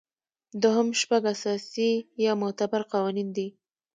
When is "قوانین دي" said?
2.91-3.47